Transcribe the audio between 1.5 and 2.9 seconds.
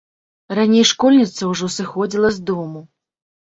ўжо сыходзіла з дому.